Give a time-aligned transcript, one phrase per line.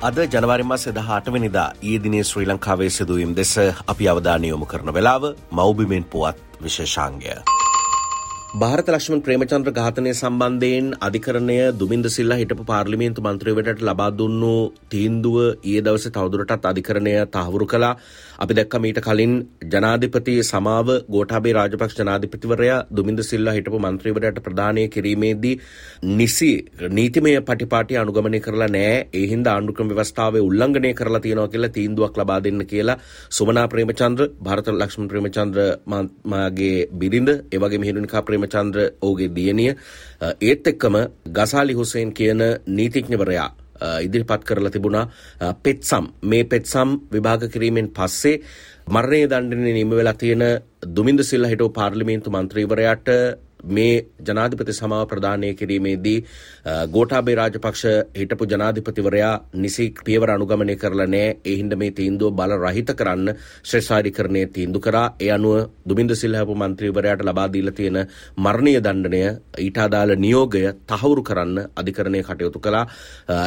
[0.00, 3.50] අද ජනවාරි මාස දහටවනිදා ඒ දිනේ ශ්‍රී ලංකාවේ සිදුවීම් දෙස
[3.86, 7.34] අපි අවධානයොමු කරන වෙලාව මෞබිමෙන් පුවත් විශේෂාංගය.
[8.52, 14.54] භාරත ලක්ෂ්මන් ප්‍රේමචන්ද්‍ර ඝාතනය සම්බන්ධයෙන් අධිකරණය දුමින්ද සිල්ලා හිටපු පාර්ලිමේන්තු මන්ත්‍රීවටට ලබා දුන්නු
[14.90, 17.92] තීන්දුව ඊයේ දවසේ තවදුරටත් අධිකරණය තහවුරු කළා.
[18.36, 25.54] අපි දැක්ක මීට කලින් ජනාධිපති සමාව ගෝඨාභය රාජපක්ෂ ජනාධිපතිවරයා දුමින්ද සිල්ලා හිටපු මන්ත්‍රීවරයාට ප්‍රදානය කිරීමේදී
[26.12, 26.50] නිසි
[26.90, 28.98] නීතිමය පටිපාටි අනුගමනය කරලා නෑ.
[29.14, 32.98] ඒ හින්දා ආණ්ඩුක්‍රම ව්‍යවස්ථාවේ උල්ලංඝනය කරලා තියෙනවා කියලා තීන්දුවක් ලබා දෙන්න කියලා
[33.30, 35.64] සුමනා ප්‍රේමචන්ද්‍ර භාරත ලක්ෂ්මන් ප්‍රේමචන්ද්‍ර
[36.26, 39.72] මාගේ බිරිඳ ඒ වගේම හිරුනිකා ප්‍රේමචන්ද්‍ර ඔහුගේ දියණිය
[40.42, 40.96] ඒත් එක්කම
[41.30, 43.48] ගසාලි හුසේන් කියන නීතිඥවරයා
[44.00, 45.06] ඉදිරිපත් කරලා තිබුණා.
[45.56, 46.04] පෙත්සම්.
[46.22, 48.42] මේ පෙත්සම් විභාග කිරීමෙන් පස්සේ
[48.88, 50.44] මරණය දණ්ඩනය නිම වෙලා තියෙන
[50.88, 53.08] දුමින්ද සිල්ල හිටෝ පාර්ලිමේන්තු මන්ත්‍රීවරයාට
[53.64, 56.16] මේ ජනාධිපති සමාව ප්‍රධානය කිරීමේදී
[56.90, 62.92] ගෝටාබේ රාජපක්ෂ හිටපු ජනාධිපතිවරයා නිසි පියවර අනුගමනය කරලා නෑ ඒ හින්දා මේ තීන්දුව බල රහිත
[62.94, 65.06] කරන්න ශ්‍රේෂ්ඨාධිකරණය තීන්දුව කරා.
[65.18, 67.98] ඒ අනුව දුමින්ද සිල්හපු මන්ත්‍රීවරයාට ලබා දීලා තියෙන
[68.38, 69.22] මරණීය දණ්ඩනය
[69.58, 72.84] ඊට අදාළ නියෝගය තහවුරු කරන්න අධිකරණය කටයුතු කළා.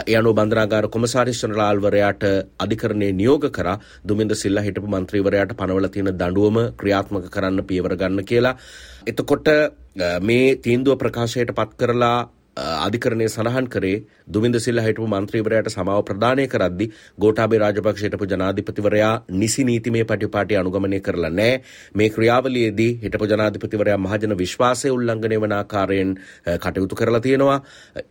[0.04, 2.24] ඒ අනුව බන්ධනාගාර කොමසාරිස් ජනරාල්වරයාට
[2.60, 3.78] අධිකරණය නියෝග කරා.
[4.04, 8.58] දුමින්ද සිල්ලා හිටපු මන්ත්‍රීවරයාට පනවලා තියෙන දඬුවම ක්‍රියාත්මක කරන්න පියවර ගන්න කියලා.
[9.06, 9.48] එතකොට
[9.96, 16.88] මේ තීන්දුව ප්‍රකාශයට පත් කරලා අධිකරණය සඳහන් කරේ දුමින්ද සිල්ල හිටපු මන්ත්‍රීවරයට සමාව ප්‍රදානය කරද්දි
[17.18, 21.62] ගෝටාබේ රාජපක්ෂ හිටපු ජනාධිපතිවරයා නිසි නීතිමය පටිපාටි අනුගමනය කරලා නෑ
[21.96, 26.14] මේ ක්‍රියාවලියේදී හිටපු ජනාධිපතිවරයා මහජන විශ්වාසය උල්ලංඝනය වන ආකාරයෙන්
[26.58, 27.60] කටයුතු කරලා තියෙනවා.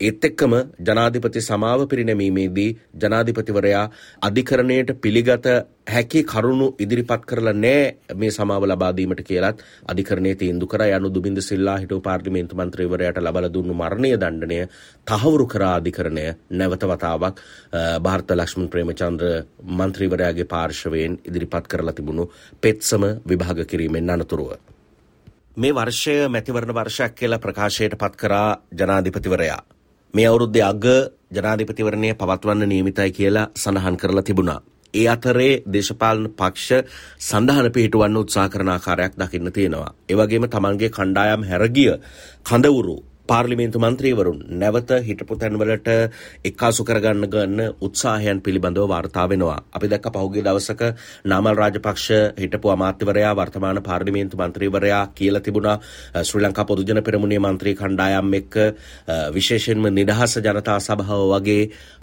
[0.01, 3.87] ඒත් එක්කම ජනාධිපති සමාව පිරිනැමීමේදී ජනාධිපතිවරයා
[4.23, 5.47] අධිකරණයට පිළිගත
[5.87, 11.77] හැකි කරුණු ඉදිරිපත් කරලා නෑ මේ සමාව ලබාදීමට කියලත් අධිකරණය තීන්දු කර යනු දුබින්ද සිල්ලා
[11.79, 14.59] හිටු පාර්ලිමේන්තු මන්ත්‍රීවරයට ලබල දුන්නු මරණය දණ්ඩනය
[15.07, 17.43] තහවුරු කරා අධිකරණය නැවත වතාවක්
[18.01, 24.57] භාර්ත ලක්ෂ්මන් ප්‍රේමචන්ද්‍ර මන්ත්‍රීවරයාගේ පාර්ශවයෙන් ඉදිරිපත් කරලා තිබුණු පෙත්සම විභාග කිරීමෙන් අනතුරුව.
[25.57, 29.63] මේ වර්ෂය මැතිවරණ වර්ෂයක් කියලා ප්‍රකාශයට පත් කරා ජනාධිපතිවරයා.
[30.15, 30.85] මේ අවුරුද්ධ අග
[31.31, 34.61] ජනාධිපතිවරණය පවත්වන්න නියමිතයි කියලා සඳහන් කරලා තිබුණා.
[34.95, 36.85] ඒ අතරේ දේශපාලන පක්ෂ
[37.21, 39.95] සඳහන පිහිටුවන්න උත්සා කරන ආකාරයක් දකින්න තියෙනවා.
[40.09, 41.93] ඒවගේම තමන්ගේ කණ්ඩායම් හැරගිය
[42.45, 42.97] කඳවුරු
[43.29, 45.89] පාර්ලිමේන්තු මන්ත්‍රීවරුන් නැවත හිටපු තැන්වලට
[46.45, 49.59] එක්කාසු කරගන්න ගන්න උත්සාහයන් පිළිබඳව වාර්තා වෙනවා.
[49.73, 50.83] අපි දැක්ක පහුගිය දවසක
[51.25, 55.79] නාමල් රාජපක්ෂ හිටපු අමාත්‍යවරයා වර්තමාන පාර්ලිමේන්තු මන්ත්‍රීවරයා කියලා තිබුණා
[56.23, 58.55] ශ්‍රී ලංකා පොදුජන පෙරමුණේ මන්ත්‍රී කණ්ඩායම් එක්ක
[59.33, 61.63] විශේෂයෙන්ම නිදහස ජනතා සභාව වගේ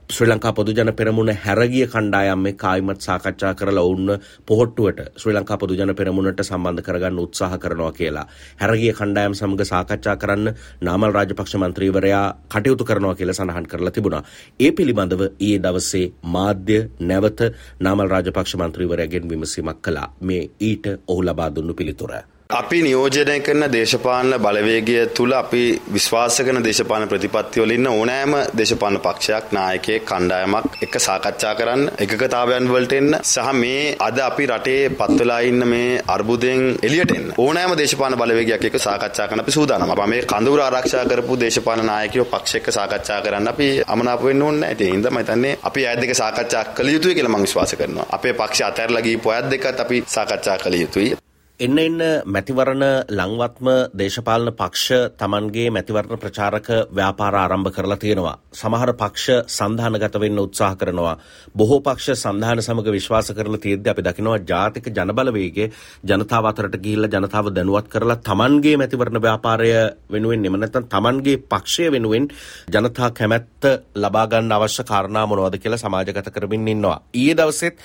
[0.09, 4.08] ශ්‍රී ලංකා පොදුජන පෙරමුණ හැරගිය කණ්ඩායම් එක්ක ආයිමත් සාකච්ඡා කරලා ඔවුන්
[4.44, 8.25] පොහොට්ටුවට ශ්‍රී ලංකා පොදුජන පෙරමුණට සම්බන්ධ කරගන්න උත්සාහ කරනවා කියලා.
[8.59, 10.50] හැරගිය කණ්ඩායම් සමග සාකච්ඡා කරන්න
[10.81, 14.24] නාමල් රාජපක්ෂ මන්ත්‍රීවරයා කටයුතු කරනවා කියලා සඳහන් කරලා තිබුණා.
[14.59, 17.46] ඒ පිළිබඳව ඊයේ දවසේ මාධ්‍ය නැවත
[17.80, 20.09] නාමල් රාජපක්ෂ මන්ත්‍රීවරයාගෙන් විමසීමක් කළා.
[20.22, 22.14] මේ ඊට ඔහු ලබා දුන්නු පිළිතුර.
[22.51, 29.51] අපි නියෝජනය කරන දේශපාලන බලවේගය තුළ අපි විශ්වාස කරන දේශපාලන ප්‍රතිපත්තිවල ඉන්න ඕනෑම දේශපාලන පක්ෂයක්
[29.51, 35.67] නායකයෙක් කණ්ඩායමක් එක සාකච්ඡා කරන්න එකකතාවයන් වලට එන්න සහ මේ අද අපි රටේ පත්වලා ඉන්න
[35.67, 39.87] මේ අර්බුදයෙන් එළියට එන්න ඕනෑම දේශපාලන බලවේගයක් එක්ක සාකච්ඡා කරන්න අපි සූදානම්.
[39.89, 44.61] අපි මේ කඳවුර ආරක්ෂා කරපු දේශපාලන නායකයෝ පක්ෂ එක්ක සාකච්ඡා කරන්න අපි අමනාප වෙන්න ඕනේ
[44.61, 44.83] නැහැ.
[44.83, 48.11] ඒ හින්දා මම හිතන්නේ අපි අයත් දෙක සාකච්ඡා කළ යුතුයි කියලා මම විශ්වාස කරනවා.
[48.11, 51.16] අපේ පක්ෂ අතහැරලා ගිහපු අයත් දෙකත් අපි සාකච්ඡා කළ යුතුයි.
[51.59, 58.36] එන්න එන්න මැතිවරණ ලංවත්ම දේශපාලන පක්ෂ තමන්ගේ මැතිවරණ ප්‍රචාරක ව්‍යාපාර ආරම්භ කරලා තියෙනවා.
[58.53, 61.16] සමහර පක්ෂ සන්ධානගත වෙන්න උත්සාහ කරනවා.
[61.53, 65.67] බොහෝ පක්ෂ සන්ධාන සමග විශ්වාස කරලා තියෙද්දි අපි දකිනවා ජාතික ජනබලවේගයේ
[66.06, 69.70] ජනතාව අතරට ගිහිල්ලා ජනතාව දැනුවත් කරලා තමන්ගේ මැතිවරණ ව්‍යාපාරය
[70.09, 72.29] වෙනුවෙන් නෙම නැත්නම් තමන්ගේ පක්ෂය වෙනුවෙන්
[72.70, 76.97] ජනතා කැමැත්ත ලබා ගන්න අවශ්‍ය කාරණා මොනවද කියලා සමාජගත කරමින් ඉන්නවා.
[77.14, 77.76] ඊයේ දවසෙත්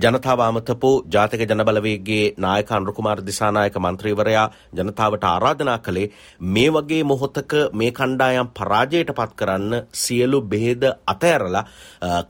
[0.00, 6.08] ජනතාව අමතපු ජාතික ජනබලවේගයේ නායක අනුරුකුමාර දිසානායක මන්ත්‍රීවරයා ජනතාවට ආරාධනා කළේ
[6.48, 11.64] මේ වගේ මොහොතක මේ කණ්ඩායම් පරාජයට පත් කරන්න සියලු බෙහෙද අතඇරලා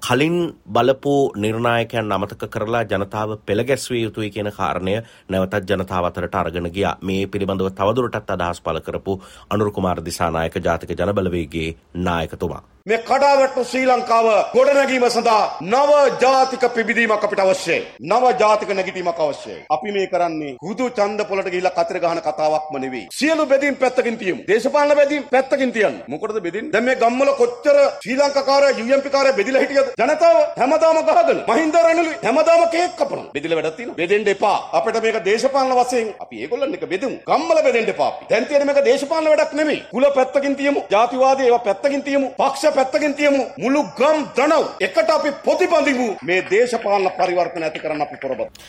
[0.00, 0.38] කලින්
[0.68, 4.96] බලපු නිර්ණායකයන් අමතක කරලා ජනතාව පෙළගැස්විය යුතුයි කියන කාරණය
[5.28, 6.98] නැවතත් ජනතාව අතරට අරගෙන ගියා.
[7.00, 9.20] මේ පිළිබඳව තවදුරටත් අදහස් පළ කරපු
[9.50, 12.73] අනුරුකුමාර දිසානායක ජාතික ජනබලවේගයේ නායකතුමා.
[12.90, 15.92] මේ කඩාවැටු ශ්‍රී ලංකාව ගොඩනැගීම සඳහා නව
[16.22, 17.76] ජාතික පිබිදීමක් අපිට අවශ්‍යයි.
[18.10, 19.54] නව ජාතික නැගිටීමක් අවශ්‍යයි.
[19.74, 23.06] අපි මේ කරන්නේ හුදු ඡන්ද පොලට ගිහිල්ලා කතර ගහන කතාවක්ම නෙවෙයි.
[23.18, 24.42] සියලු බෙදීම් පැත්තකින් තියමු.
[24.50, 25.96] දේශපාලන බෙදීම් පැත්තකින් තියන්න.
[26.12, 26.72] මොකටද බෙදින්නේ?
[26.74, 29.88] දැන් මේ ගම්වල කොච්චර ශ්‍රී ලංකාකාරය UMP කාරය බෙදිලා හිටියද?
[30.02, 33.32] ජනතාව හැමදාම ගහගෙන මහින්ද රනිලු හැමදාම කේක් කපනවා.
[33.38, 33.98] බෙදිලා වැඩක් තියෙනවා.
[34.02, 34.58] බෙදෙන්න එපා.
[34.80, 37.16] අපිට මේක දේශපාලන වශයෙන් අපි ඒගොල්ලන් එක බෙදමු.
[37.32, 38.30] ගම්වල බෙදෙන්න එපා අපි.
[38.34, 39.82] දැන් තියෙන මේක දේශපාලන වැඩක් නෙමෙයි.
[39.96, 40.86] කුල පැත්තකින් තියමු.
[40.94, 42.32] ජාතිවාදී ඒවා පැත්තකින් තියමු.
[42.44, 43.42] පක්ෂ පැත්තකින් තියමු.
[43.58, 46.08] මුළු ගම් දනව් එකට අපි පොතිබඳිමු.
[46.22, 48.60] මේ දේශපාලන පරිවර්තන ඇති කරන්න අපි පොරබත්.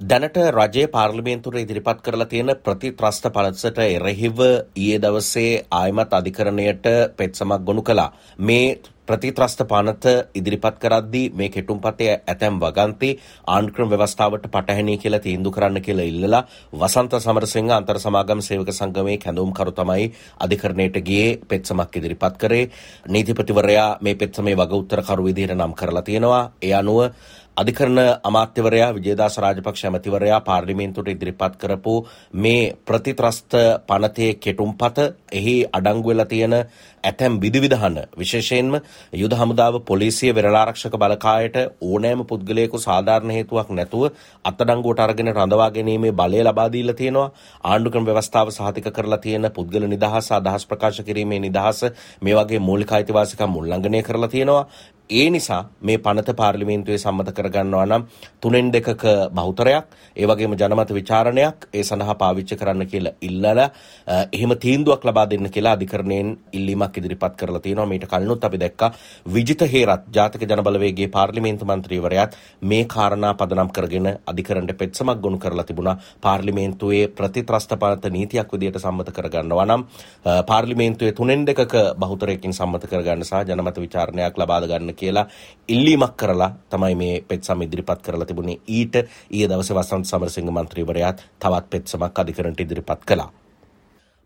[0.00, 4.40] දැනට රජයේ පාර්ලිමේන්තුර ඉදිරිපත් කරලා තියෙන ප්‍රතිත්‍රස්ත පනසට එරෙහිව
[4.76, 6.86] ඊයේ දවසේ ආයමත් අධිකරණයට
[7.16, 8.10] පෙත්සමක් ගොනු කළා.
[8.38, 8.78] මේ
[9.12, 13.10] ප්‍රතිත්‍රස්ත පනත ඉදිරිපත් කරද්දී මේ කෙටුම්පතේ ඇතැම් වගන්ති.
[13.46, 16.42] ආණ්ක්‍රම ව්‍යවස්ථාවට පටහැනී කියලා තීන්දු කරන්න කියලා ඉල්ලලා
[16.74, 20.08] වසන්ත සමරසිංහ අන්තර් සමාගම් සේවක සංගමේ කැඳවුම්කරු තමයි
[20.40, 22.70] අධිකරණයට ගියේ පෙත්සමක් ඉදිරිපත් කරේ.
[23.08, 26.44] නීතිපතිවරයා මේ පෙත්සමේ වග උත්තරකරු විදිහට නම් කරලා තියෙනවා.
[26.62, 27.12] ඒ අනුව
[27.56, 31.94] අධිකරණ අමාත්‍යවරයා විජේදාස රාජපක්ෂ ඇමතිවරයා පාර්ලිමේන්තුවට ඉදිරිපත් කරපු
[32.36, 33.56] මේ ප්‍රතිත්‍රස්ත
[33.86, 34.98] පනතේ කෙටුම්පත
[35.32, 36.54] එහි අඩංගු වෙලා තියෙන
[37.04, 38.74] ඇතැම් විධිවිධාන විශේෂයෙන්ම
[39.14, 44.04] යුද හමුදාව පොලිසිය වෙරළාරක්ෂක බලකායට ඕනෑම පුද්ගලයෙකු සාධාරණ හේතුවක් නැතුව
[44.44, 47.32] අත්අඩංගුවට අරගෙන රඳවා ගැනීමේ බලය ලබා දීලා තියෙනවා.
[47.64, 51.84] ආණ්ඩුක්‍රම ව්‍යවස්ථාව සහතික කරලා තියෙන පුද්ගල නිදහස අදහස් ප්‍රකාශ කිරීමේ නිදහස
[52.22, 54.66] මේ වගේ මූලික අයිතිවාසිකම් උල්ලංඝනය කරලා තියෙනවා.
[55.12, 58.04] ඒ නිසා මේ පනත පාර්ලිමේන්තුවේ සම්මත කරගන්නවා නම්
[58.42, 59.84] තුනෙන් දෙකක බහුතරයක්
[60.16, 63.66] ඒ වගේම ජනමත විචාරණයක් ඒ සඳහා පාවිච්චි කරන්න කියලා ඉල්ලලා
[64.32, 67.86] එහෙම තීන්දුවක් ලබා දෙන්න කියලා අධිකරණයෙන් ඉල්ලීමක් ඉදිරිපත් කරලා තියෙනවා.
[67.86, 68.90] මීට කලිනුත් අපි දැක්කා
[69.28, 75.96] විජිත හේරත් ජාතික ජනබලවේගයේ පාර්ලිමේන්තු මන්ත්‍රීවරයාත් මේ කාරණා පදනම් කරගෙන අධිකරණයට පෙත්සමක් ගොනු කරලා තිබුණා.
[76.20, 79.86] පාර්ලිමේන්තුවේ ප්‍රතිත්‍රස්ත පනත නීතියක් විදියට සම්මත කරගන්නවා නම්
[80.46, 85.26] පාර්ලිමේන්තුවේ තුනෙන් දෙකක බහුතරයකින් සම්මත කරගන්න සහ ජනමත විචාරණයක් ලබා ගන්න කියලා
[85.68, 91.70] ඉල්ලීමක් කරලා තමයි මේ පෙත්සම ඉදිරිපත් කරලා තිබුණේ ඊට ඊයේ දවසේ වසන්ත සමරසිංහ මන්ත්‍රීවරයාත් තවත්
[91.70, 93.30] පෙත්සමක් අධිකරණයට ඉදිරිපත් කළා.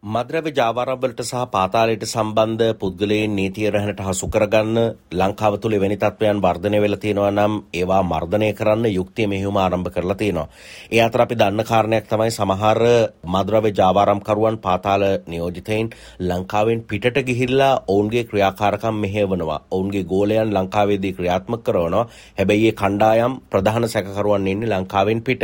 [0.03, 4.77] මද්‍රව්‍ය ජාවාරම්වලට සහ පාතාලයට සම්බන්ධ පුද්ගලයන් නීතිය රැහැනට හසු කරගන්න
[5.13, 10.17] ලංකාව තුළ එවැනි තත්ත්වයන් වර්ධනය වෙලා තියෙනවා නම් ඒවා මර්ධනය කරන්න යුක්තිය මෙහෙයුම ආරම්භ කරලා
[10.17, 10.49] තියෙනවා.
[10.93, 12.81] ඒ අතර අපි දන්න කාරණයක් තමයි සමහර
[13.27, 15.91] මද්‍රව්‍ය ජාවාරම්කරුවන් පාතාල නියෝජිතයින්
[16.21, 19.59] ලංකාවෙන් පිටට ගිහිල්ලා ඔවුන්ගේ ක්‍රියාකාරකම් මෙහෙවනවා.
[19.71, 22.05] ඔවුන්ගේ ගෝලයන් ලංකාවේදී ක්‍රියාත්මක කරනවා.
[22.39, 25.43] හැබැයි ඒ කණ්ඩායම් ප්‍රධාන සැකකරුවන් ඉන්නේ ලංකාවෙන් පිට.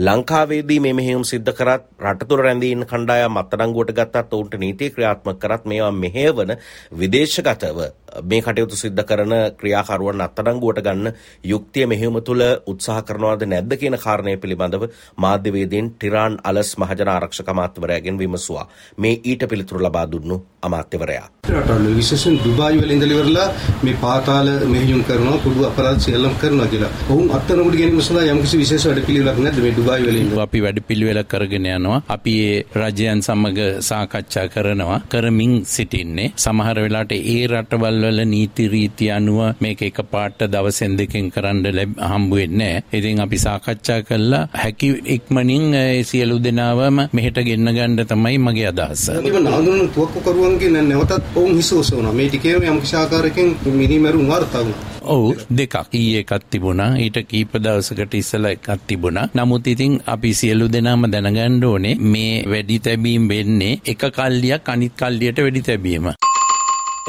[0.00, 5.38] ලංකාවේදී මේ මෙහෙයුම් සිද්ධ කරත් රට තුළ රැඳී ඉන්න කණ්ඩායම් අත්අඩංගුවට ගත්තත් ඔවුන්ට නීතිය ක්‍රියාත්මක
[5.38, 6.56] කරත් මේවා මෙහෙවන
[6.94, 7.80] විදේශගතව
[8.24, 11.12] මේ කටයුතු සිද්ධ කරන ක්‍රියාකරුවන් අත්අඩංගුවට ගන්න
[11.44, 14.88] යුක්තිය මෙහෙයුම තුළ උත්සාහ කරනවාද නැද්ද කියන කාරණය පිළිබඳව
[15.18, 18.68] මාධ්‍යවේදීන් ටිරාන් අලස් මහජන ආරක්ෂක අමාත්‍යවරයාගෙන් විමසුවා.
[18.98, 21.39] මේ ඊට පිළිතුරු ලබා දුන්නු අමාත්‍යවරයා.
[21.52, 23.48] රටවල විශේෂයෙන් දුබායි වල ඉඳලා ඉවරලා
[23.82, 26.92] මේ පාතාල මෙහෙයුම් කරනවා කුඩු අපරාධ සියල්ලම කරනවා කියලා.
[27.08, 30.44] ඔවුන් අත්අඩංගුවට ගැනීම සඳහා යම්කිසි විශේෂ වැඩපිළිවෙලක් නැද්ද මේ දුබායි වල ඉඳලා?
[30.44, 32.00] අපි වැඩපිළිවෙල කරගෙන යනවා.
[32.08, 39.10] අපි ඒ රජයන් සමග සාකච්ඡා කරනවා කරමින් සිටින්නේ සමහර වෙලාට ඒ රටවල් වල නීති රීති
[39.10, 41.66] අනුව මේක එක පාට දවසෙන් දෙකෙන් කරන්න
[42.02, 48.38] හම්බ වෙන්නේ ඉතින් අපි සාකච්ඡා කළා හැකි ඉක්මනින් ඒ සියලු දෙනාවම මෙහෙට ගෙන්න ගන්න තමයි
[48.40, 49.02] මගේ අදහස.
[49.20, 52.14] ඉතින් නාඳුන තුවක්කුකරුවන්ගේ නැවතත් ඔවුන් හිසෝසවනවා.
[52.14, 54.90] මේ ටිකේම යම් කිසි ආකාරයකින් මිනිමරුන් වාර්තා වුණා.
[55.04, 60.68] ඔව් දෙකක් ඊයේ එකක් තිබුණා ඊට කීප දවසකට ඉස්සලා එකක් තිබුණා නමුත් ඉතින් අපි සියලු
[60.68, 66.10] දෙනාම දැනගන්න ඕනේ මේ වැඩි තැබීම් වෙන්නේ එක කල්ලියක් අනිත් කල්ලියට වැඩි තැබීම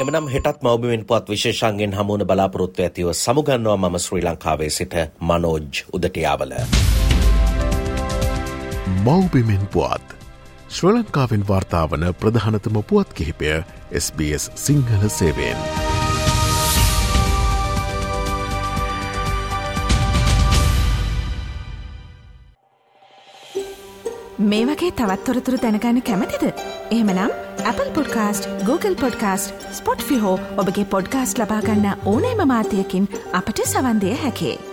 [0.00, 6.52] එමනම් හෙටත් මවබිමෙන් පුවත් විශේෂන්ගෙන් හමුවන බලාපොරොත්තු ඇතිව සමුගන්නවා මම ශ්‍රී ලංකාවේ සිට මනෝජ් උදටියාවල.
[9.04, 10.21] මවබිමෙන් පුවත්
[10.72, 13.48] ශ්‍ර ලංකාවෙන් වාර්තාාවන ප්‍රධානතම පුවත් කිහිපය
[14.00, 15.58] SBS සිංහල සේවෙන්.
[24.38, 26.48] මේ වගේ තවත්තොරතුරු දැනගන්න කැමතිද.
[26.90, 27.30] එහෙමනම්
[27.64, 34.71] Apple podcast Google podcast Spotify ෆිහෝ ඔබගේ පොඩ්කාස්ට ලබාගන්න ඕනෑ මමාතයකින් අපට සවන්දය හැකේ.